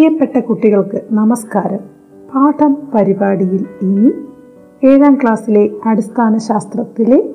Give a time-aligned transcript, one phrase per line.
[0.00, 1.78] പ്രിയപ്പെട്ട കുട്ടികൾക്ക് നമസ്കാരം.
[2.34, 4.12] പാഠം പരിപാടിയിൽ ഇനി
[4.86, 7.30] ഏഴാം ക്ലാസ്സിലെ അടിസ്ഥാന ശാസ്ത്രത്തിലെ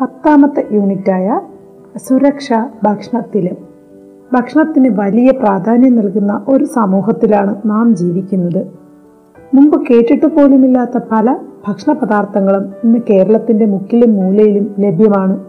[0.00, 1.40] പത്താമത്തെ യൂണിറ്റായ
[1.96, 2.52] സുരക്ഷ
[2.84, 3.56] ഭക്ഷണത്തിലും.
[4.32, 8.66] ഭക്ഷണത്തിന് വലിയ പ്രാധാന്യം നൽകുന്ന ഒരു സമൂഹത്തിലാണ് നാം ജീവിക്കുന്നത്.
[9.54, 11.36] മുമ്പ് കേട്ടിട്ട് പോലുമില്ലാത്ത പല
[11.68, 15.44] ഭക്ഷണ പദാർത്ഥങ്ങളും ഇന്ന് കേരളത്തിന്റെ മുക്കിലും മൂലയിലും ലഭ്യമാണ്.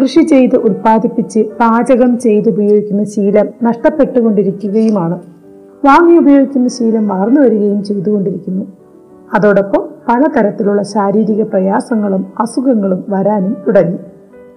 [0.00, 5.20] കൃഷി ചെയ്ത് ഉൽപ്പാദിപ്പിച്ച് പാചകം ചെയ്തുപയോഗിക്കുന്ന ശീലം നഷ്ടപ്പെട്ടുകൊണ്ടിരിക്കുകയുമാണ്.
[5.84, 8.66] വാങ്ങി ഉപയോഗിക്കുന്ന ശീലം വളർന്നു വരികയും ചെയ്തുകൊണ്ടിരിക്കുന്നു.
[9.34, 13.98] അതോടൊപ്പം പലതരത്തിലുള്ള ശാരീരിക പ്രയാസങ്ങളും അസുഖങ്ങളും വരാനും തുടങ്ങി.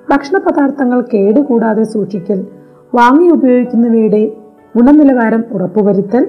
[0.09, 2.47] ഭക്ഷണ പദാർത്ഥങ്ങൾ കേടുകൂടാതെ സൂക്ഷിക്കൽ
[2.95, 4.31] വാങ്ങി ഉപയോഗിക്കുന്നവയുടെ
[4.78, 6.28] ഗുണനിലവാരം ഉറപ്പുവരുത്തൽ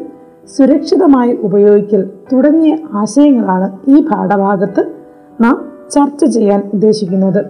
[0.56, 4.92] സുരക്ഷിതമായി ഉപയോഗിക്കൽ തുടങ്ങിയ ആശയങ്ങളാണ് ഈ പാഠഭാഗത്ത്
[5.40, 7.44] നാം ചർച്ച ചെയ്യാൻ ഉദ്ദേശിക്കുന്നത്.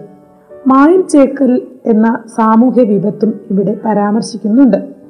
[0.67, 5.00] മായം ചേക്കൽ എന്ന സാമൂഹ്യ വിപത്തും ഇവിടെ പരാമർശിക്കുന്നുണ്ട്.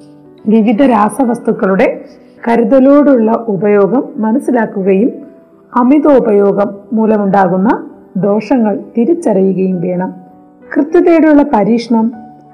[0.47, 2.05] വിവിധ രാസവസ്തുക്കളുടെ
[2.47, 5.11] കരുതലോടുള്ള ഉപയോഗം മനസ്സിലാക്കുകയും
[5.75, 7.83] അമിതോപയോഗം മൂലമുണ്ടാകുന്ന
[8.17, 10.13] ദോഷങ്ങൾ തിരിച്ചറിയുകയും വേണം.
[10.73, 12.11] കൃത്യതയോടെയുള്ള പരീക്ഷണം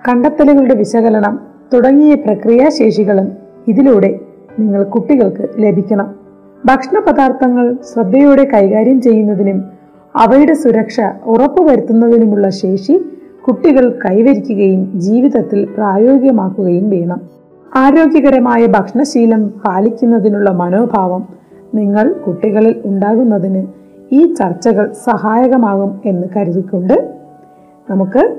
[0.09, 1.39] കണ്ടെത്തലുകളുടെ വിശകലനം
[1.73, 3.31] തുടങ്ങിയ പ്രക്രിയാശേഷികളും
[3.67, 4.19] ഇതിലൂടെ
[4.59, 6.15] നിങ്ങൾ കുട്ടികൾക്ക് ലഭിക്കണം.
[6.65, 9.63] ഭക്ഷണ പദാർത്ഥങ്ങൾ ശ്രദ്ധയോടെ കൈകാര്യം ചെയ്യുന്നതിനും
[10.15, 12.97] അവയുടെ സുരക്ഷ ഉറപ്പുവരുത്തുന്നതിനുമുള്ള ശേഷി
[13.47, 17.36] കുട്ടികൾ കൈവരിക്കുകയും ജീവിതത്തിൽ പ്രായോഗികമാക്കുകയും വേണം.
[17.75, 21.27] ആരോഗ്യകരമായ ഭക്ഷണശീലം പാലിക്കുന്നതിനുള്ള മനോഭാവം
[21.75, 23.67] നിങ്ങൾ കുട്ടികളിൽ ഉണ്ടാകുന്നതിന്
[24.11, 27.15] ഈ ചർച്ചകൾ സഹായകമാകും എന്ന് കരുതിക്കൊണ്ട്
[27.89, 28.37] നമുക്ക്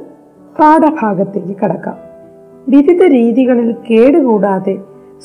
[0.60, 1.96] പാഠഭാഗത്തേക്ക് കടക്കാം.
[2.68, 4.78] വിവിധ രീതികളിൽ കേടുകൂടാതെ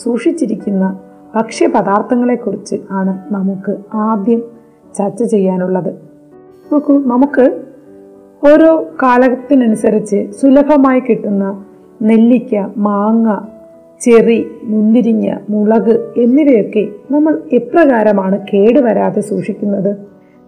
[0.04, 1.00] സൂക്ഷിച്ചിരിക്കുന്ന
[1.36, 4.44] ഭക്ഷ്യപദാർത്ഥങ്ങളെക്കുറിച്ച് ആണ് നമുക്ക് ആദ്യം
[4.98, 5.94] ചർച്ച ചെയ്യാനുള്ളത്.
[6.74, 7.64] നോക്കൂ നമുക്ക്
[8.48, 11.66] ഓരോ കാലത്തിനനുസരിച്ച് സുലഭമായി കിട്ടുന്ന
[12.02, 13.53] നെല്ലിക്ക മാങ്ങ
[14.02, 19.98] ചെറി മുന്തിരിഞ്ഞ മുളക് എന്നിവയൊക്കെ നമ്മൾ എപ്രകാരമാണ് കേടുവരാതെ സൂക്ഷിക്കുന്നത്?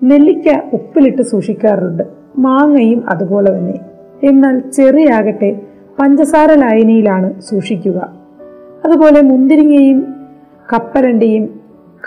[0.03, 2.03] നെല്ലിക്ക ഉപ്പിലിട്ട് സൂക്ഷിക്കാറുണ്ട്.
[2.37, 3.79] മാങ്ങയും അതുപോലെ തന്നെ.
[4.23, 5.61] എന്നാൽ ചെറിയാകട്ടെ
[5.99, 8.13] പഞ്ചസാര ലായനിയിലാണ് സൂക്ഷിക്കുക.
[8.85, 10.15] അതുപോലെ മുന്തിരിങ്ങയും
[10.73, 11.59] കപ്പലണ്ടിയും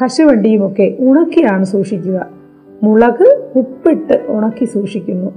[0.04, 2.26] കശുവണ്ടിയും ഒക്കെ ഉണക്കിയാണ് സൂക്ഷിക്കുക.
[2.82, 5.30] മുളക് ഉപ്പിട്ട് ഉണക്കി സൂക്ഷിക്കുന്നു.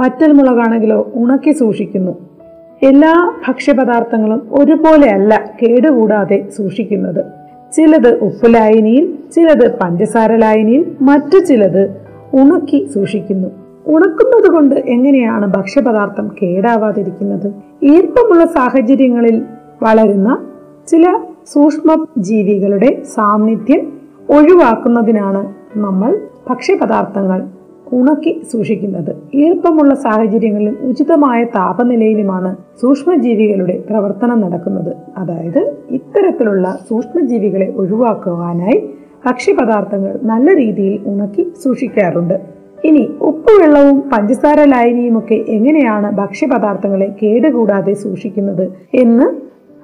[0.00, 2.33] വറ്റൽ മുളകാണെങ്കിലോ ഉണക്കി സൂക്ഷിക്കുന്നു.
[2.82, 7.24] എല്ലാ ഭക്ഷ്യപദാർത്ഥങ്ങളും ഒരുപോലെയല്ല കേടുകൂടാതെ സൂക്ഷിക്കുന്നത്.
[7.72, 11.96] ചിലത് ഉപ്പ് ലായനിയിൽ ചിലത് പഞ്ചസാര ലായനിയിൽ മറ്റു ചിലത്
[12.34, 13.48] ഉണക്കി സൂക്ഷിക്കുന്നു.
[13.86, 17.52] ഉണക്കുന്നത് കൊണ്ട് എങ്ങനെയാണ് ഭക്ഷ്യപദാർത്ഥം കേടാവാതിരിക്കുന്നത്?
[17.82, 19.42] ഈർപ്പമുള്ള സാഹചര്യങ്ങളിൽ
[19.82, 20.46] വളരുന്ന
[20.88, 21.18] ചില
[21.52, 23.92] സൂക്ഷ്മ ജീവികളുടെ സാന്നിധ്യം
[24.30, 26.20] ഒഴിവാക്കുന്നതിനാണ് നമ്മൾ
[26.50, 27.42] ഭക്ഷ്യപദാർത്ഥങ്ങൾ
[27.98, 29.10] ഉണക്കി സൂക്ഷിക്കുന്നത്.
[29.34, 34.92] ഈർപ്പമുള്ള സാഹചര്യങ്ങളിലും ഉചിതമായ താപനിലയിലുമാണ് സൂക്ഷ്മജീവികളുടെ പ്രവർത്തനം നടക്കുന്നത്.
[35.16, 35.60] അതായത്
[35.90, 38.78] ഇത്തരത്തിലുള്ള സൂക്ഷ്മജീവികളെ ഒഴിവാക്കുവാനായി
[39.26, 42.36] ഭക്ഷ്യപദാർത്ഥങ്ങൾ നല്ല രീതിയിൽ ഉണക്കി സൂക്ഷിക്കാറുണ്ട്.
[42.84, 49.26] ഇനി ഉപ്പുവെള്ളവും പഞ്ചസാര ലായനിയുമൊക്കെ എങ്ങനെയാണ് ഭക്ഷ്യപദാർത്ഥങ്ങളെ കേടുകൂടാതെ സൂക്ഷിക്കുന്നത് എന്ന്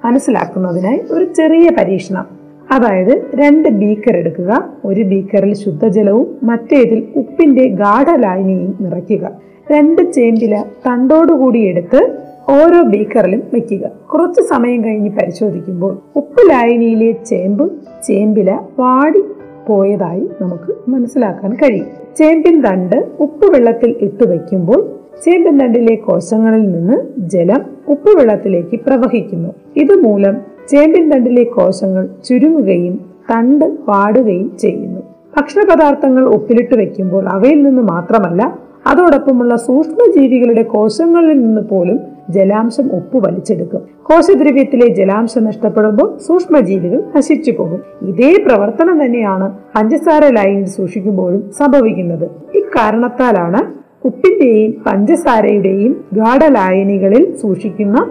[0.05, 2.40] മനസ്സിലാക്കുന്നതിനായി ഒരു ചെറിയ പരീക്ഷണം.
[2.69, 4.51] അതായത് രണ്ട് ബീക്കർ എടുക്കുക
[4.85, 9.31] ഒരു ബീക്കറിൽ ശുദ്ധജലവും മറ്റേതിൽ ഉപ്പിന്റെ ഗാഠലായനിയും നിറയ്ക്കുക.
[9.71, 12.01] രണ്ട് ചേമ്പില തണ്ടോടുകൂടി എടുത്ത്
[12.49, 17.71] ഓരോ ബീക്കറിലും വയ്ക്കുക കുറച്ച് സമയം കഴിഞ്ഞ് പരിശോധിക്കുമ്പോൾ ഉപ്പ് ലായനിയിലെ ചേമ്പ്
[18.03, 19.21] ചേമ്പില വാടി
[19.67, 21.85] പോയതായി നമുക്ക് മനസ്സിലാക്കാൻ കഴിയും.
[22.17, 24.81] ചേമ്പിൻ തണ്ട് ഉപ്പ് വെള്ളത്തിൽ ഇട്ട് വയ്ക്കുമ്പോൾ
[25.23, 29.49] ചേമ്പിൻ തണ്ടിലെ കോശങ്ങളിൽ നിന്ന് ജലം ഉപ്പ് വെള്ളത്തിലേക്ക് പ്രവഹിക്കുന്നു.
[29.75, 30.35] ഇതുമൂലം
[30.67, 32.99] ചേമ്പിൻ തണ്ടിലെ കോശങ്ങൾ ചുരുങ്ങുകയും
[33.31, 35.01] തണ്ട് വാടുകയും ചെയ്യുന്നു.
[35.37, 41.99] ഭക്ഷണപദാർത്ഥങ്ങൾ ഉപ്പിലിട്ട് വെക്കുമ്പോൾ അവയിൽ നിന്ന് മാത്രമല്ല അതോടൊപ്പമുള്ള സൂക്ഷ്മജീവികളുടെ കോശങ്ങളിൽ നിന്ന് പോലും
[42.29, 43.81] ജലാംശം ഉപ്പ് വലിച്ചെടുക്കും.
[44.03, 47.81] കോശദ്രവ്യത്തിലെ ജലാംശം നഷ്ടപ്പെടുമ്പോൾ സൂക്ഷ്മജീവികൾ നശിച്ചു പോകും.
[48.01, 52.29] ഇതേ പ്രവർത്തനം തന്നെയാണ് പഞ്ചസാര ലൈനിൽ സൂക്ഷിക്കുമ്പോഴും സംഭവിക്കുന്നത്.
[52.55, 58.05] ഇക്കാരണത്താലാണ് ഉപ്പിന്റെയും പഞ്ചസാരയുടെയും ഗാഠലായനികളിൽ സൂക്ഷിക്കുന്ന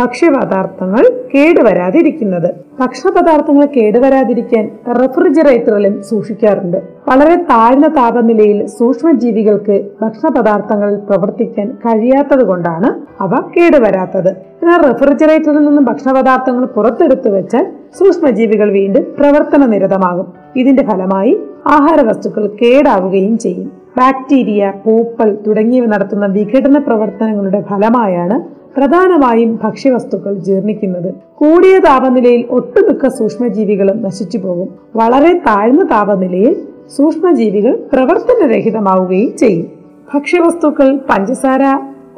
[0.00, 1.04] ഭക്ഷ്യപദാർത്ഥങ്ങൾ
[1.34, 2.48] കേടുവരാതിരിക്കുന്നത്.
[2.80, 4.70] ഭക്ഷണപദാർത്ഥങ്ങൾ കേടുവരാതിരിക്കാൻ
[5.00, 6.76] റെഫ്രിജറേറ്ററിലും സൂക്ഷിക്കാറുണ്ട്.
[7.08, 12.90] വളരെ താഴ്ന്ന താപനിലയിൽ സൂക്ഷ്മജീവികൾക്ക് ഭക്ഷണപദാർത്ഥങ്ങളിൽ പ്രവർത്തിക്കാൻ കഴിയാത്തത് കൊണ്ടാണ്
[13.22, 14.30] അവ കേടുവരാത്തത്.
[14.62, 17.66] എന്നാൽ റെഫ്രിജറേറ്ററിൽ നിന്നും ഭക്ഷണപദാർത്ഥങ്ങൾ പുറത്തെടുത്തു വെച്ചാൽ
[17.98, 20.26] സൂക്ഷ്മജീവികൾ വീണ്ടും പ്രവർത്തന നിരതമാകും
[20.56, 23.72] ഇതിന്റെ ഫലമായി ആഹാര വസ്തുക്കൾ കേടാവുകയും ചെയ്യും.
[23.98, 31.14] ബാക്ടീരിയ പൂപ്പൽ തുടങ്ങിയവ നടത്തുന്ന വിഘടന പ്രവർത്തനങ്ങളുടെ ഫലമായാണ് പ്രധാനമായും ഭക്ഷ്യവസ്തുക്കൾ ജീർണിക്കുന്നത്.
[31.34, 34.68] കൂടിയ താപനിലയിൽ ഒട്ടുമിക്ക സൂക്ഷ്മജീവികളും നശിച്ചു പോകും.
[34.96, 36.66] വളരെ താഴ്ന്ന താപനിലയിൽ
[36.96, 39.66] സൂക്ഷ്മജീവികൾ പ്രവർത്തനരഹിതമാവുകയും ചെയ്യും.
[40.14, 41.62] ഭക്ഷ്യവസ്തുക്കൾ പഞ്ചസാര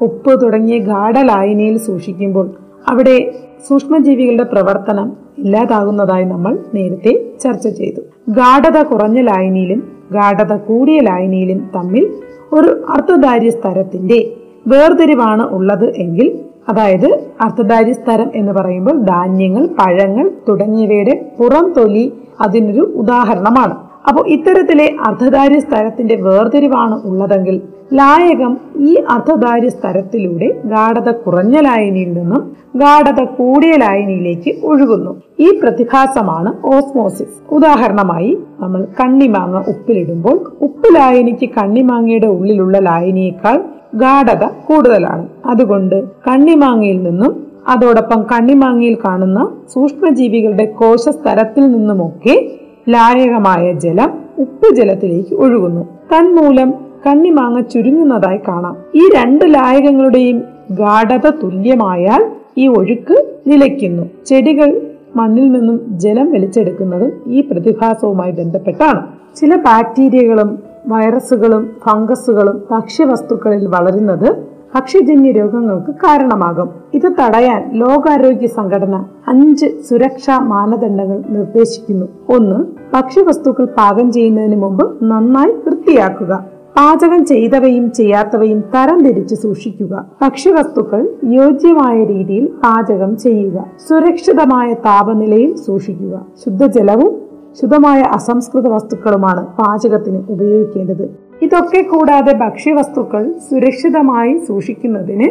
[0.00, 2.50] ഉപ്പ് തുടങ്ങിയ ഗാഠലായനിയിൽ സൂക്ഷിക്കുമ്പോൾ
[2.88, 3.32] അവിടെ
[3.68, 8.00] സൂക്ഷ്മജീവികളുടെ പ്രവർത്തനം ഇല്ലാതാകുന്നതായി നമ്മൾ നേരത്തെ ചർച്ച ചെയ്തു.
[8.28, 12.10] ഗാഠത കുറഞ്ഞ ലായനിയിലും ഗാഠത കൂടിയ ലായനിയിലും തമ്മിൽ
[12.52, 14.36] ഒരു അർദ്ധധാര്യ സ്ഥലത്തിന്റെ
[14.66, 17.08] വേർതിരിവാണ് ഉള്ളത് എങ്കിൽ അതായത്
[17.40, 22.06] അർത്ഥദാരി സ്ഥലം എന്ന് പറയുമ്പോൾ ധാന്യങ്ങൾ പഴങ്ങൾ തുടങ്ങിയവയുടെ പുറം തൊലി
[22.40, 23.74] അതിനൊരു ഉദാഹരണമാണ്.
[24.08, 27.56] അപ്പോൾ ഇത്തരത്തിലെ അർദ്ധധാര്യ സ്ഥലത്തിന്റെ വേർതിരിവാണ് ഉള്ളതെങ്കിൽ
[27.92, 35.16] ലായകം ഈ അർദ്ധധാരി സ്ഥലത്തിലൂടെ ഗാഠത കുറഞ്ഞ ലായനിയിൽ നിന്നും ഗാഠത കൂടിയ ലായനിയിലേക്ക് ഒഴുകുന്നു.
[35.40, 37.42] ഈ പ്രതിഭാസമാണ് ഓസ്മോസിസ്.
[37.50, 43.62] ഉദാഹരണമായി നമ്മൾ കണ്ണിമാങ്ങ ഉപ്പിലിടുമ്പോൾ ഉപ്പ് ലായനിക്ക് കണ്ണിമാങ്ങയുടെ ഉള്ളിലുള്ള ലായനിയേക്കാൾ
[43.94, 45.26] ഗാഠത കൂടുതലാണ്.
[45.46, 52.50] അതുകൊണ്ട് കണ്ണിമാങ്ങയിൽ നിന്നും അതോടൊപ്പം കണ്ണിമാങ്ങയിൽ കാണുന്ന സൂക്ഷ്മജീവികളുടെ കോശസ്തരത്തിൽ നിന്നുമൊക്കെ
[52.88, 55.86] ലായകമായ ജലം ഉപ്പ് ജലത്തിലേക്ക് ഒഴുകുന്നു.
[56.12, 58.76] തന്മൂലം കണ്ണിമാങ്ങ ചുരുങ്ങുന്നതായി കാണാം.
[58.94, 64.02] ഈ രണ്ട് ലായകങ്ങളുടെയും ഗാഠത തുല്യമായാൽ ഈ ഒഴുക്ക് നിലയ്ക്കുന്നു.
[64.26, 64.80] ചെടികൾ
[65.16, 69.02] മണ്ണിൽ നിന്നും ജലം വലിച്ചെടുക്കുന്നതും ഈ പ്രതിഭാസവുമായി ബന്ധപ്പെട്ടാണ്.
[69.36, 70.58] ചില ബാക്ടീരിയകളും
[70.88, 76.68] വൈറസുകളും ഫംഗസുകളും ഭക്ഷ്യവസ്തുക്കളിൽ വളരുന്നത് ഭക്ഷ്യജന്യ രോഗങ്ങൾക്ക് കാരണമാകും.
[76.94, 82.06] ഇത് തടയാൻ ലോകാരോഗ്യ സംഘടന അഞ്ച് സുരക്ഷാ മാനദണ്ഡങ്ങൾ നിർദ്ദേശിക്കുന്നു.
[82.28, 82.58] ഒന്ന്
[82.94, 86.55] ഭക്ഷ്യവസ്തുക്കൾ പാകം ചെയ്യുന്നതിന് മുമ്പ് നന്നായി വൃത്തിയാക്കുക.
[86.78, 90.04] പാചകം ചെയ്തവയും ചെയ്യാത്തവയും തരംതിരിച്ച് സൂക്ഷിക്കുക.
[90.22, 93.64] ഭക്ഷ്യവസ്തുക്കൾ യോജ്യമായ രീതിയിൽ പാചകം ചെയ്യുക.
[93.88, 96.26] സുരക്ഷിതമായ താപനിലയിൽ സൂക്ഷിക്കുക.
[96.44, 97.22] ശുദ്ധജലവും
[97.60, 101.04] ശുദ്ധമായ അസംസ്കൃത വസ്തുക്കളുമാണ് പാചകത്തിന് ഉപയോഗിക്കേണ്ടത്.
[101.42, 105.28] ഇതൊക്കെ കൂടാതെ ഭക്ഷ്യവസ്തുക്കൾ സുരക്ഷിതമായി സൂക്ഷിക്കുന്നതിന്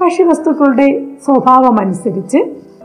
[0.00, 0.88] ഭക്ഷ്യവസ്തുക്കളുടെ
[1.24, 2.38] സ്വഭാവമനുസരിച്ച്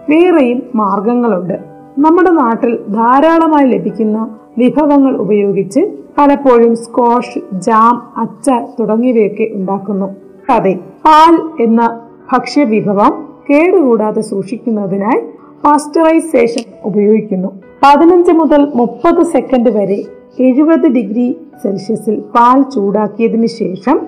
[0.10, 1.73] വേറെയും മാർഗങ്ങളുണ്ട്.
[1.98, 5.80] നമ്മുടെ നാട്ടിൽ ധാരാളമായി ലഭിക്കുന്ന വിഭവങ്ങൾ ഉപയോഗിച്ച്
[6.18, 10.06] പലപ്പോഴും സ്കോഷ് ജാം അച്ചാർ തുടങ്ങിയവയൊക്കെ ഉണ്ടാക്കുന്നു.
[10.50, 15.22] അതെ പാൽ എന്ന ഭക്ഷ്യവിഭവം കേടുകൂടാതെ സൂക്ഷിക്കുന്നതിനായി
[15.63, 17.48] പാസ്റ്ററൈസേഷൻ ഉപയോഗിക്കുന്നു.
[17.84, 20.04] പതിനഞ്ച് മുതൽ മുപ്പത് സെക്കൻഡ് വരെ
[20.39, 24.00] എഴുപത് ഡിഗ്രി സെൽഷ്യസിൽ പാൽ ചൂടാക്കിയതിനു ശേഷം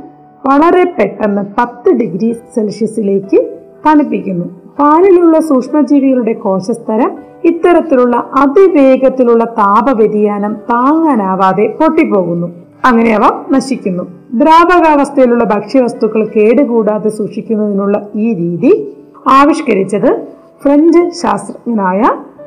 [0.47, 3.51] വളരെ പെട്ടെന്ന് പത്ത് ഡിഗ്രി സെൽഷ്യസിലേക്ക്
[3.85, 4.64] തണുപ്പിക്കുന്നു.
[4.79, 7.11] പാലിലുള്ള സൂക്ഷ്മജീവികളുടെ കോശസ്തരം
[7.43, 12.47] ഇത്തരത്തിലുള്ള അതിവേഗത്തിലുള്ള താപവ്യതിയാനം താങ്ങാനാവാതെ പൊട്ടിപ്പോകുന്നു.
[12.85, 14.03] അങ്ങനെ അവ നശിക്കുന്നു.
[14.33, 18.95] ദ്രാവകാവസ്ഥയിലുള്ള ഭക്ഷ്യവസ്തുക്കൾ കേടുകൂടാതെ സൂക്ഷിക്കുന്നതിനുള്ള ഈ രീതി
[19.27, 20.27] ആവിഷ്കരിച്ചത്
[20.63, 22.01] ഫ്രഞ്ച് ശാസ്ത്രജ്ഞനായ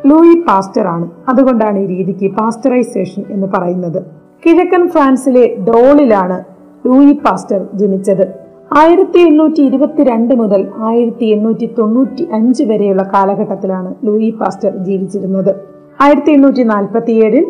[0.07, 4.03] ലൂയി പാസ്റ്റർ ആണ് അതുകൊണ്ടാണ് ഈ രീതിക്ക് പാസ്റ്ററൈസേഷൻ എന്ന് പറയുന്നത്.
[4.47, 6.45] കിഴക്കൻ ഫ്രാൻസിലെ ഡോളിലാണ്
[6.87, 8.48] ലൂയി പാസ്റ്റർ ജനിച്ചത്.
[8.77, 15.55] ആയിരത്തി എണ്ണൂറ്റി ഇരുപത്തിരണ്ട് മുതൽ ആയിരത്തി എണ്ണൂറ്റി തൊണ്ണൂറ്റി അഞ്ച് വരെയുള്ള കാലഘട്ടത്തിലാണ് ലൂയി പാസ്റ്റർ ജീവിച്ചിരുന്നത്.
[16.01, 17.47] ആയിരത്തി എണ്ണൂറ്റി നാൽപ്പത്തി ഏഴിൽ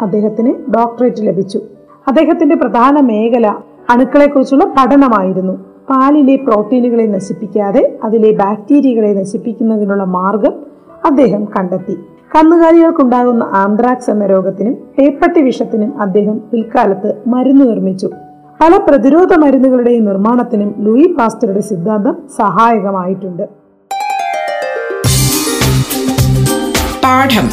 [0.00, 1.58] അദ്ദേഹത്തിന് ഡോക്ടറേറ്റ് ലഭിച്ചു.
[2.08, 3.46] അദ്ദേഹത്തിന്റെ പ്രധാന മേഖല
[3.90, 5.52] അണുക്കളെക്കുറിച്ചുള്ള പഠനമായിരുന്നു.
[5.90, 10.54] പാലിലെ പ്രോട്ടീനുകളെ നശിപ്പിക്കാതെ അതിലെ ബാക്ടീരിയകളെ നശിപ്പിക്കുന്നതിനുള്ള മാർഗം
[11.04, 11.96] അദ്ദേഹം കണ്ടെത്തി.
[12.36, 18.10] കന്നുകാലികൾക്കുണ്ടാകുന്ന ആന്ത്രാക്സ് എന്ന രോഗത്തിനും പേപ്പട്ടി വിഷത്തിനും അദ്ദേഹം പിൽക്കാലത്ത് മരുന്ന് നിർമ്മിച്ചു.
[18.60, 23.42] പല പ്രതിരോധ മരുന്നുകളുടെയും നിർമ്മാണത്തിനും ലൂയി പാസ്റ്ററുടെ സിദ്ധാന്തം സഹായകമായിട്ടുണ്ട്.
[27.04, 27.50] പാഠം.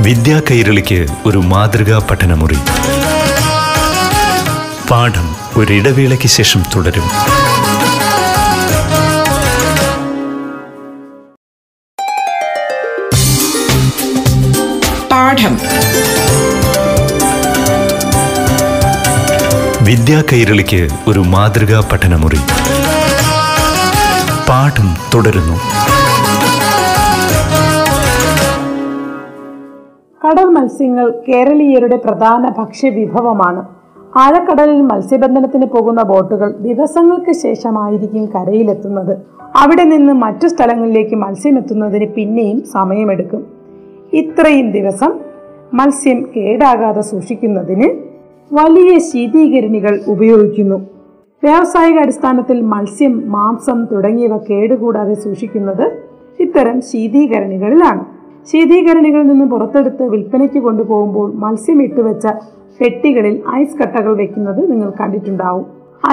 [0.00, 2.58] വിദ്യാ കൈരളിക്ക് ഒരു മാതൃകാ പഠനമുറി.
[4.90, 7.08] പാഠം ഒരിടവേളയ്ക്ക് ശേഷം തുടരും.
[15.10, 15.77] പാഠം.
[19.88, 22.36] വിദ്യാ കൈരളിക്ക് ഒരു മാതൃകാ പഠനമുറി.
[24.48, 25.56] പാഠം തുടരുന്നു.
[30.26, 33.66] കടൽ മത്സ്യങ്ങൾ കേരളീയരുടെ പ്രധാന ഭക്ഷ്യവിഭവമാണ്
[34.18, 39.18] ആഴക്കടലിൽ മത്സ്യബന്ധനത്തിന് പോകുന്ന ബോട്ടുകൾ ദിവസങ്ങൾക്ക് ശേഷമായിരിക്കും കരയിലെത്തുന്നത്.
[39.56, 43.46] അവിടെ നിന്ന് മറ്റു സ്ഥലങ്ങളിലേക്ക് മത്സ്യം എത്തുന്നതിന് പിന്നെയും സമയമെടുക്കും.
[44.12, 45.18] ഇത്രയും ദിവസം
[45.74, 48.07] മത്സ്യം കേടാകാതെ സൂക്ഷിക്കുന്നതിന്
[48.52, 50.76] വലിയ ശീതീകരണികൾ ഉപയോഗിക്കുന്നു.
[51.42, 56.02] വ്യാവസായിക അടിസ്ഥാനത്തിൽ മത്സ്യം മാംസം തുടങ്ങിയവ കേടുകൂടാതെ സൂക്ഷിക്കുന്നത്
[56.40, 58.04] ഇത്തരം ശീതീകരണികളിലാണ്.
[58.52, 62.26] ശീതീകരണികളിൽ നിന്ന് പുറത്തെടുത്ത് വിൽപ്പനയ്ക്ക് കൊണ്ടുപോകുമ്പോൾ മത്സ്യം ഇട്ടുവെച്ച
[62.80, 65.66] പെട്ടികളിൽ ഐസ് കട്ടകൾ വെക്കുന്നത് നിങ്ങൾ കണ്ടിട്ടുണ്ടാവും.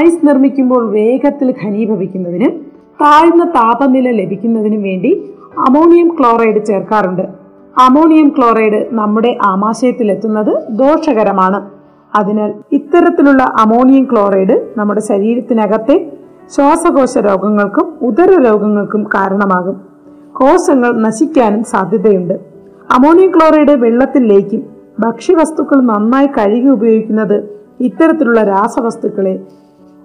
[0.04, 2.66] ഐസ് നിർമ്മിക്കുമ്പോൾ വേഗത്തിൽ ഘനീഭവിക്കുന്നതിനും
[3.02, 7.22] താഴ്ന്ന താപനില ലഭിക്കുന്നതിനും വേണ്ടി അമോണിയം ക്ലോറൈഡ് ചേർക്കാറുണ്ട്.
[7.78, 11.75] അമോണിയം ക്ലോറൈഡ് നമ്മുടെ ആമാശയത്തിലെത്തുന്നത് ദോഷകരമാണ്.
[12.16, 16.12] അതിനാൽ ഇത്തരത്തിലുള്ള അമോണിയം ക്ലോറൈഡ് നമ്മുടെ ശരീരത്തിനകത്തെ
[16.56, 19.82] ശ്വാസകോശ രോഗങ്ങൾക്കും ഉദര രോഗങ്ങൾക്കും കാരണമാകും.
[20.34, 22.34] കോശങ്ങൾ നശിക്കാനും സാധ്യതയുണ്ട്.
[22.92, 24.66] അമോണിയം ക്ലോറൈഡ് വെള്ളത്തിൽ ലയിക്കും
[25.00, 29.40] ഭക്ഷ്യവസ്തുക്കൾ നന്നായി കഴുകി ഉപയോഗിക്കുന്നത് ഇത്തരത്തിലുള്ള രാസവസ്തുക്കളെ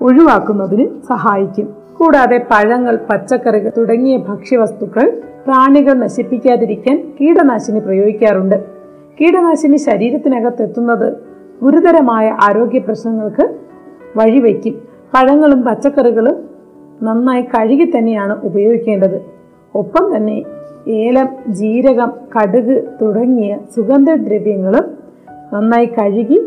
[0.00, 1.68] ഒഴിവാക്കുന്നതിന് സഹായിക്കും.
[1.96, 8.64] കൂടാതെ പഴങ്ങൾ പച്ചക്കറികൾ തുടങ്ങിയ ഭക്ഷ്യവസ്തുക്കൾ പ്രാണികൾ നശിപ്പിക്കാതിരിക്കാൻ കീടനാശിനി പ്രയോഗിക്കാറുണ്ട്.
[9.20, 11.29] കീടനാശിനി ശരീരത്തിനകത്ത് എത്തുന്നത്
[11.62, 13.54] ഗുരുതരമായ ആരോഗ്യ പ്രശ്നങ്ങൾക്ക്
[14.16, 14.74] വഴിവെക്കും.
[15.14, 16.36] പഴങ്ങളും പച്ചക്കറികളും
[17.02, 19.24] നന്നായി കഴുകി തന്നെയാണ് ഉപയോഗിക്കേണ്ടത്.
[19.74, 20.42] ഒപ്പം തന്നെ
[20.88, 24.84] ഏലം ജീരകം കടുക് തുടങ്ങിയ സുഗന്ധദ്രവ്യങ്ങളും
[25.52, 26.40] നന്നായി കഴുകി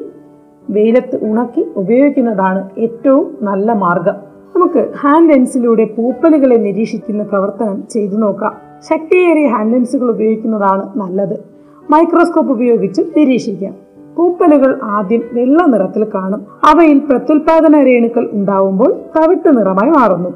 [0.70, 4.16] വെയിലത്ത് ഉണക്കി ഉപയോഗിക്കുന്നതാണ് ഏറ്റവും നല്ല മാർഗം.
[4.56, 8.54] നമുക്ക് ഹാൻഡ് ലെൻസിലൂടെ പൂപ്പലുകളെ നിരീക്ഷിക്കുന്ന പ്രവർത്തനം ചെയ്തു നോക്കാം.
[8.90, 11.44] ശക്തിയേറിയ ഹാൻഡ് ലെൻസുകൾ ഉപയോഗിക്കുന്നതാണ് നല്ലത്.
[11.90, 13.83] മൈക്രോസ്കോപ്പ് ഉപയോഗിച്ച് നിരീക്ഷിക്കാം.
[14.18, 16.42] പൂപ്പലുകൾ ആദ്യം വെള്ള നിറത്തിൽ കാണും.
[16.64, 20.30] അവയിൽ പ്രത്യുൽപാദന രേണുക്കൾ ഉണ്ടാവുമ്പോൾ തവിട്ട് നിറമായി മാറുന്നു.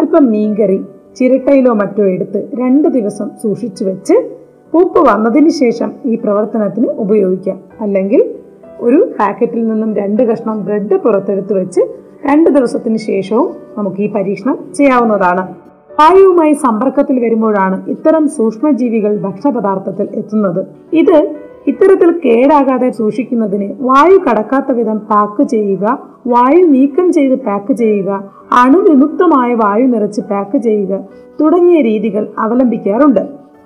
[0.00, 0.80] അല്പം മീൻകറി
[1.16, 4.14] ചിരട്ടയിലോ മറ്റോ എടുത്ത് രണ്ട് ദിവസം സൂക്ഷിച്ചു വെച്ച്
[4.72, 7.58] പൂപ്പ് വന്നതിന് ശേഷം ഈ പ്രവർത്തനത്തിന് ഉപയോഗിക്കാം.
[7.80, 8.34] അല്ലെങ്കിൽ
[8.80, 11.80] ഒരു പാക്കറ്റിൽ നിന്നും രണ്ട് കഷ്ണം ബ്രെഡ് പുറത്തെടുത്ത് വെച്ച്
[12.26, 15.54] രണ്ട് ദിവസത്തിന് ശേഷവും നമുക്ക് ഈ പരീക്ഷണം ചെയ്യാവുന്നതാണ്.
[16.00, 20.66] വായുവുമായി സമ്പർക്കത്തിൽ വരുമ്പോഴാണ് ഇത്തരം സൂക്ഷ്മജീവികൾ ഭക്ഷണപദാർത്ഥത്തിൽ എത്തുന്നത്.
[20.92, 29.54] ഇത് ഇത്തരത്തിൽ കേടാകാതെ സൂക്ഷിക്കുന്നതിന് വായു കടക്കാത്ത വിധം പാക്ക് ചെയ്യുക വായു നീക്കം ചെയ്ത് പാക്ക് ചെയ്യുക അണുവിമുക്തമായ
[29.54, 31.04] വായു നിറച്ച് പാക്ക് ചെയ്യുക
[31.40, 33.20] തുടങ്ങിയ രീതികൾ അവലംബിക്കാറുണ്ട്.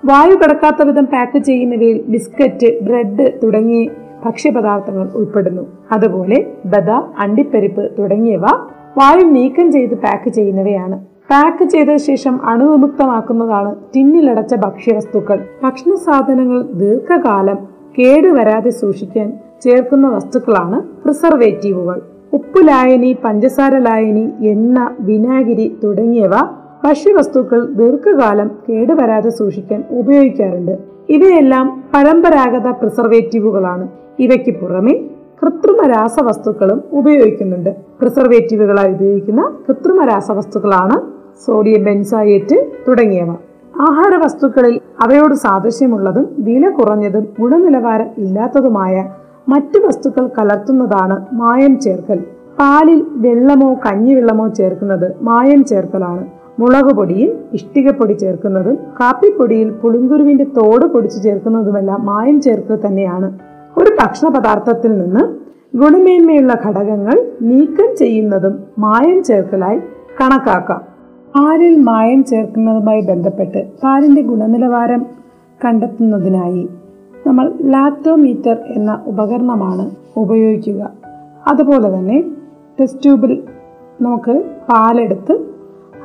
[0.05, 3.89] വായു കടക്കാത്ത വിധം പാക്ക് ചെയ്യുന്നവയിൽ ബിസ്ക്കറ്റ് ബ്രെഡ് തുടങ്ങിയ
[4.25, 5.61] ഭക്ഷ്യപദാർത്ഥങ്ങൾ ഉൾപ്പെടുന്നു.
[5.91, 8.41] അതുപോലെ ബദാം അണ്ടിപ്പരിപ്പ് തുടങ്ങിയവ
[8.97, 11.05] വായു നീക്കം ചെയ്ത് പാക്ക് ചെയ്യുന്നവയാണ്.
[11.31, 15.39] പാക്ക് ചെയ്ത ശേഷം അണുവിമുക്തമാക്കുന്നതാണ് ടിന്നിലടച്ച ഭക്ഷ്യവസ്തുക്കൾ.
[15.63, 22.01] ഭക്ഷണ സാധനങ്ങൾ ദീർഘകാലം കേടുവരാതെ സൂക്ഷിക്കാൻ ചേർക്കുന്ന വസ്തുക്കളാണ് പ്രിസർവേറ്റീവുകൾ.
[22.33, 26.31] ഉപ്പ് ലായനി പഞ്ചസാര ലായനി എണ്ണ വിനാഗിരി തുടങ്ങിയവ
[26.83, 30.77] ഭക്ഷ്യവസ്തുക്കൾ ദീർഘകാലം കേടുവരാതെ സൂക്ഷിക്കാൻ ഉപയോഗിക്കാറുണ്ട്.
[31.09, 33.87] ഇവയെല്ലാം പരമ്പരാഗത പ്രിസർവേറ്റീവുകളാണ്.
[34.19, 35.09] ഇവയ്ക്ക് പുറമെ
[35.43, 37.69] കൃത്രിമ രാസവസ്തുക്കളും ഉപയോഗിക്കുന്നുണ്ട്.
[37.69, 40.97] പ്രിസർവേറ്റീവുകളായി ഉപയോഗിക്കുന്ന കൃത്രിമ രാസവസ്തുക്കളാണ്
[41.45, 43.31] സോഡിയം ബെൻസായേറ്റ് തുടങ്ങിയവ.
[43.81, 48.95] ആഹാര വസ്തുക്കളിൽ അവയോട് സാദൃശ്യമുള്ളതും വില കുറഞ്ഞതും ഗുണനിലവാരം ഇല്ലാത്തതുമായ
[49.47, 52.19] മറ്റു വസ്തുക്കൾ കലർത്തുന്നതാണ് മായം ചേർക്കൽ.
[52.59, 56.23] പാലിൽ വെള്ളമോ കഞ്ഞിവെള്ളമോ ചേർക്കുന്നത് മായം ചേർക്കലാണ്.
[56.59, 63.29] മുളക് പൊടിയിൽ ഇഷ്ടികപ്പൊടി ചേർക്കുന്നതും കാപ്പിപ്പൊടിയിൽ പുളിങ്കുരുവിന്റെ തോട് പൊടിച്ചു ചേർക്കുന്നതുമെല്ലാം മായം ചേർക്കൽ തന്നെയാണ്.
[63.77, 65.23] ഒരു ഭക്ഷണ പദാർത്ഥത്തിൽ നിന്ന്
[65.75, 69.79] ഗുണമേന്മയുള്ള ഘടകങ്ങൾ നീക്കം ചെയ്യുന്നതും മായം ചേർക്കലായി
[70.19, 70.88] കണക്കാക്കാം.
[71.35, 75.05] പാലിൽ മായം ചേർക്കുന്നതുമായി ബന്ധപ്പെട്ട് പാലിന്റെ ഗുണനിലവാരം
[75.65, 76.69] കണ്ടെത്തുന്നതിനായി
[77.27, 80.91] നമ്മൾ ലാക്ടോമീറ്റർ എന്ന ഉപകരണമാണ് ഉപയോഗിക്കുക.
[81.47, 82.23] അതുപോലെ തന്നെ
[82.79, 83.43] ടെസ്റ്റ് ട്യൂബിൽ
[84.01, 85.39] നമുക്ക് പാലെടുത്ത്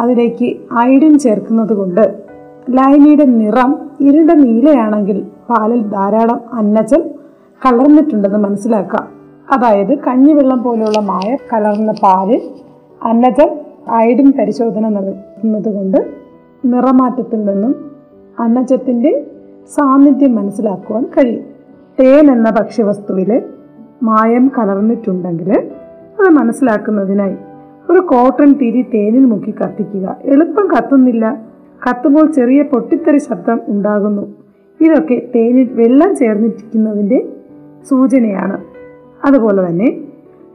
[0.00, 2.22] അതിലേക്ക് ഐഡിൻ ചേർക്കുന്നത് കൊണ്ട്
[2.70, 7.10] ലൈനിയുടെ നിറം ഇരുണ്ട നീലയാണെങ്കിൽ പാലിൽ ധാരാളം അന്നജൽ
[7.66, 9.08] കലർന്നിട്ടുണ്ടെന്ന് മനസ്സിലാക്കാം.
[9.52, 12.42] അതായത് കഞ്ഞിവെള്ളം പോലെയുള്ള മായ കലർന്ന പാലിൽ
[13.02, 15.96] അന്നജൽ അയഡിൻ പരിശോധന നടത്തുന്നത് കൊണ്ട്
[16.64, 17.90] നിറമാറ്റത്തിൽ നിന്നും
[18.40, 19.26] അന്നജത്തിന്റെ
[19.74, 21.44] സാന്നിധ്യം മനസ്സിലാക്കുവാൻ കഴിയും.
[22.00, 23.42] തേൻ എന്ന ഭക്ഷ്യവസ്തുവിൽ
[24.02, 25.52] മായം കലർന്നിട്ടുണ്ടെങ്കിൽ
[26.20, 27.36] അത് മനസ്സിലാക്കുന്നതിനായി
[27.90, 30.16] ഒരു കോട്ടൺ തിരി തേനിൽ മുക്കി കത്തിക്കുക.
[30.24, 31.42] എളുപ്പം കത്തുന്നില്ല.
[31.90, 34.34] കത്തുമ്പോൾ ചെറിയ പൊട്ടിത്തെറി ശബ്ദം ഉണ്ടാകുന്നു.
[34.80, 37.28] ഇതൊക്കെ തേനിൽ വെള്ളം ചേർന്നിരിക്കുന്നതിന്റെ
[37.88, 38.64] സൂചനയാണ്.
[39.24, 39.98] അതുപോലെ തന്നെ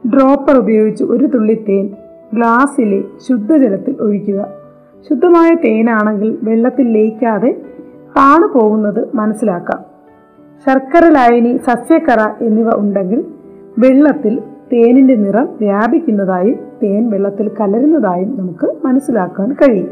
[0.06, 1.90] ഡ്രോപ്പർ ഉപയോഗിച്ച് ഒരു തുള്ളി തേൻ
[2.34, 4.46] ഗ്ലാസ്സിലെ ശുദ്ധജലത്തിൽ ഒഴിക്കുക.
[5.08, 7.62] ശുദ്ധമായ തേനാണെങ്കിൽ വെള്ളത്തിൽ ലയിക്കാതെ
[8.16, 9.80] താണു പോകുന്നത് മനസ്സിലാക്കാം.
[10.66, 13.24] ശർക്കര ലായനി സസ്യക്കറ എന്നിവ ഉണ്ടെങ്കിൽ
[13.78, 19.90] വെള്ളത്തിൽ തേനിന്റെ നിറം വ്യാപിക്കുന്നതായും തേൻ വെള്ളത്തിൽ കലരുന്നതായും നമുക്ക് മനസ്സിലാക്കാൻ കഴിയും.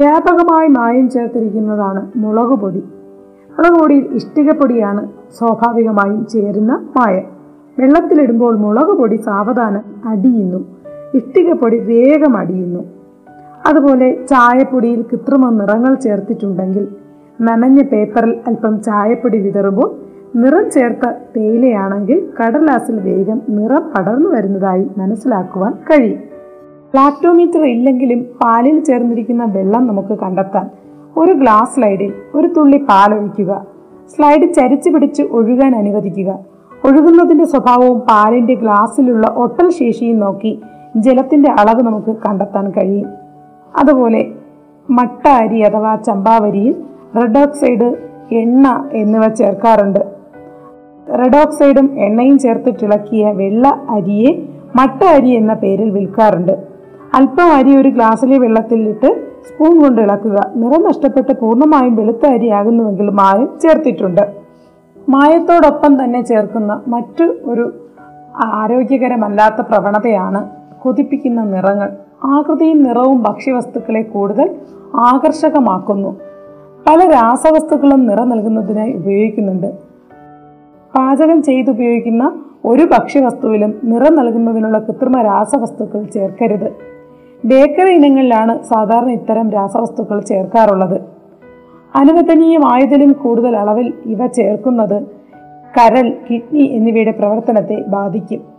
[0.00, 2.82] വ്യാപകമായി മായം ചേർത്തിരിക്കുന്നതാണ് മുളകുപൊടി പൊടി.
[3.58, 7.26] മുളക് പൊടിയിൽ ഇഷ്ടികപ്പൊടിയാണ് സ്വാഭാവികമായും ചേരുന്ന മായം.
[7.78, 10.77] വെള്ളത്തിലിടുമ്പോൾ മുളക് പൊടി സാവധാനം അടിയുന്നു.
[11.14, 12.84] ഇഷ്ടികപ്പൊടി വേഗം അടിയുന്നു.
[13.66, 16.88] അതുപോലെ ചായപ്പൊടിയിൽ കൃത്രിമ നിറങ്ങൾ ചേർത്തിട്ടുണ്ടെങ്കിൽ
[17.40, 26.18] നനഞ്ഞ പേപ്പറിൽ അല്പം ചായപ്പൊടി വിതറുമ്പോൾ നിറം ചേർത്ത തേയിലയാണെങ്കിൽ കടലാസിൽ വേഗം നിറം പടർന്നു വരുന്നതായി മനസ്സിലാക്കുവാൻ കഴിയും.
[26.96, 30.70] ലാക്ടോമീറ്റർ ഇല്ലെങ്കിലും പാലിൽ ചേർന്നിരിക്കുന്ന വെള്ളം നമുക്ക് കണ്ടെത്താൻ
[31.16, 33.66] ഒരു ഗ്ലാസ് സ്ലൈഡിൽ ഒരു തുള്ളി പാൽ ഒഴിക്കുക.
[34.08, 36.38] സ്ലൈഡ് ചരിച്ചു പിടിച്ച് ഒഴുകാൻ അനുവദിക്കുക.
[36.84, 40.62] ഒഴുകുന്നതിന്റെ സ്വഭാവവും പാലിന്റെ ഗ്ലാസ്സിലുള്ള ഒട്ടൽ ശേഷിയും നോക്കി
[41.02, 43.08] ജലത്തിന്റെ അളവ് നമുക്ക് കണ്ടെത്താൻ കഴിയും.
[43.76, 44.32] അതുപോലെ
[44.90, 46.74] മട്ട അരി അഥവാ ചമ്പാവരിയിൽ
[47.16, 47.88] റെഡ് ഓക്സൈഡ്
[48.32, 50.00] എണ്ണ എന്നിവ ചേർക്കാറുണ്ട്.
[51.18, 56.52] റെഡ് ഓക്സൈഡും എണ്ണയും ചേർത്തിട്ടിളക്കിയ വെള്ള അരിയെ മട്ട അരി എന്ന പേരിൽ വിൽക്കാറുണ്ട്.
[57.14, 60.50] അല്പം അരി ഒരു ഗ്ലാസ്സിലെ വെള്ളത്തിലിട്ട് സ്പൂൺ കൊണ്ട് ഇളക്കുക.
[60.56, 64.24] നിറം നഷ്ടപ്പെട്ട് പൂർണമായും വെളുത്ത അരിയാകുന്നുവെങ്കിൽ മായം ചേർത്തിട്ടുണ്ട്.
[65.08, 67.72] മായത്തോടൊപ്പം തന്നെ ചേർക്കുന്ന മറ്റു ഒരു
[68.44, 71.92] ആരോഗ്യകരമല്ലാത്ത പ്രവണതയാണ് കൊതിപ്പിക്കുന്ന നിറങ്ങൾ
[72.24, 74.50] ആകൃതിയും നിറവും ഭക്ഷ്യവസ്തുക്കളെ കൂടുതൽ
[74.94, 76.16] ആകർഷകമാക്കുന്നു.
[76.86, 79.66] പല രാസവസ്തുക്കളും നിറം നൽകുന്നതിനായി ഉപയോഗിക്കുന്നുണ്ട്.
[80.94, 86.72] പാചകം ചെയ്തുപയോഗിക്കുന്ന ഒരു ഭക്ഷ്യവസ്തുവിലും നിറം നൽകുന്നതിനുള്ള കൃത്രിമ രാസവസ്തുക്കൾ ചേർക്കരുത്.
[87.44, 91.00] ബേക്കറി ഇനങ്ങളിലാണ് സാധാരണ ഇത്തരം രാസവസ്തുക്കൾ ചേർക്കാറുള്ളത്.
[91.94, 95.02] അനുവദനീയമായതിലും കൂടുതൽ അളവിൽ ഇവ ചേർക്കുന്നത്
[95.78, 98.57] കരൾ കിഡ്നി എന്നിവയുടെ പ്രവർത്തനത്തെ ബാധിക്കും.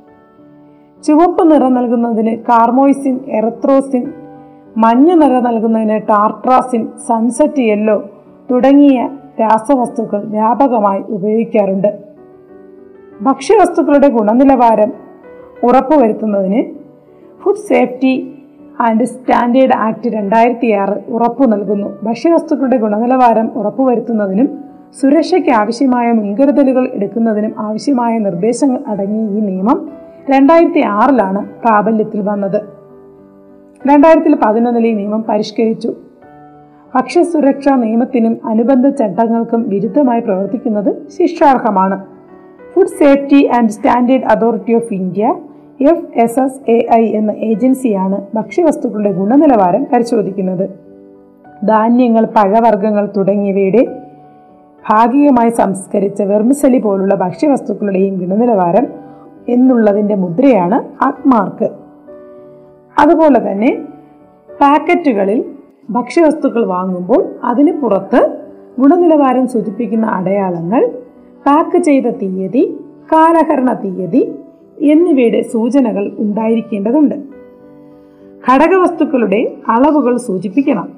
[1.03, 4.13] ചുവപ്പ് നിറം നൽകുന്നതിന് കാർമോയിസിൻ എറത്രോസിൻ
[4.77, 8.09] മഞ്ഞ നിറം നൽകുന്നതിന് ടാർട്രാസിൻ സൺസെറ്റ് യെല്ലോ
[8.51, 9.09] തുടങ്ങിയ
[9.41, 11.99] രാസവസ്തുക്കൾ വ്യാപകമായി ഉപയോഗിക്കാറുണ്ട്.
[13.21, 14.93] ഭക്ഷ്യവസ്തുക്കളുടെ ഗുണനിലവാരം
[15.63, 16.63] ഉറപ്പുവരുത്തുന്നതിന്
[17.41, 18.33] food safety
[18.79, 21.87] and standard act രണ്ടായിരത്തി ആറ് ഉറപ്പു നൽകുന്നു.
[22.03, 24.49] ഭക്ഷ്യവസ്തുക്കളുടെ ഗുണനിലവാരം ഉറപ്പുവരുത്തുന്നതിനും
[25.01, 29.89] സുരക്ഷയ്ക്ക് ആവശ്യമായ മുൻകരുതലുകൾ എടുക്കുന്നതിനും ആവശ്യമായ നിർദ്ദേശങ്ങൾ അടങ്ങിയ ഈ നിയമം
[30.29, 32.62] രണ്ടായിരത്തി ആറിലാണ് പ്രാബല്യത്തിൽ വന്നത്.
[33.88, 35.93] രണ്ടായിരത്തി പതിനൊന്നിൽ ഈ നിയമം പരിഷ്കരിച്ചു.
[36.95, 42.05] ഭക്ഷ്യസുരക്ഷാ നിയമത്തിനും അനുബന്ധ ചട്ടങ്ങൾക്കും വിരുദ്ധമായി പ്രവർത്തിക്കുന്നത് ശിക്ഷാർഹമാണ്.
[42.74, 45.36] Food safety and standard authority of India
[45.81, 50.69] F S S A I എന്ന ഏജൻസിയാണ് ഭക്ഷ്യവസ്തുക്കളുടെ ഗുണനിലവാരം പരിശോധിക്കുന്നത്.
[51.67, 53.86] ധാന്യങ്ങൾ പഴവർഗങ്ങൾ തുടങ്ങിയവയുടെ
[54.89, 59.08] ഭാഗികമായി സംസ്കരിച്ച വെർമിസലി പോലുള്ള ഭക്ഷ്യവസ്തുക്കളുടെയും ഗുണനിലവാരം
[59.50, 61.69] എന്നുള്ളതിന്റെ മുദ്രയാണ് ആത്മാർക്ക്
[63.00, 63.81] അതുപോലെ തന്നെ
[64.62, 65.46] പാക്കറ്റുകളിൽ
[65.89, 68.38] ഭക്ഷ്യവസ്തുക്കൾ വാങ്ങുമ്പോൾ അതിന് പുറത്ത്
[68.80, 70.91] ഗുണനിലവാരം സൂചിപ്പിക്കുന്ന അടയാളങ്ങൾ
[71.45, 72.78] പാക്ക് ചെയ്ത തീയതി
[73.13, 74.32] കാലഹരണ തീയതി
[74.82, 77.15] എന്നിവയുടെ സൂചനകൾ ഉണ്ടായിരിക്കേണ്ടതുണ്ട്.
[78.52, 80.89] ഘടകവസ്തുക്കളുടെ അളവുകൾ സൂചിപ്പിക്കണം.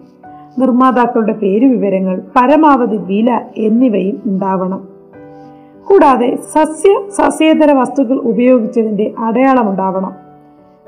[0.59, 4.90] നിർമ്മാതാക്കളുടെ പേരുവിവരങ്ങൾ പരമാവധി വില എന്നിവയും ഉണ്ടാവണം.
[5.87, 10.13] കൂടാതെ സസ്യ സസ്യേതര വസ്തുക്കൾ ഉപയോഗിച്ചതിന്റെ അടയാളം ഉണ്ടാവണം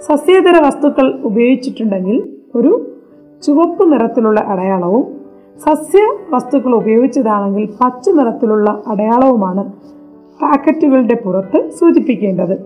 [0.01, 2.97] സസ്യേതര വസ്തുക്കൾ ഉപയോഗിച്ചിട്ടുണ്ടെങ്കിൽ ഒരു
[3.43, 5.21] ചുവപ്പ് നിറത്തിലുള്ള അടയാളവും
[5.60, 9.71] സസ്യ വസ്തുക്കൾ ഉപയോഗിച്ചതാണെങ്കിൽ പച്ച നിറത്തിലുള്ള അടയാളവുമാണ്
[10.41, 12.65] പാക്കറ്റുകളുടെ പുറത്ത് സൂചിപ്പിക്കേണ്ടത്.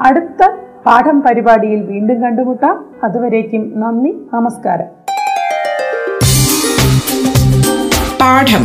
[0.00, 0.50] അടുത്ത
[0.86, 2.84] പാഠം പരിപാടിയിൽ വീണ്ടും കണ്ടുമുട്ടാം.
[3.04, 4.86] അതുവരേക്കും നന്ദി നമസ്കാരം.
[8.20, 8.64] പാഠം.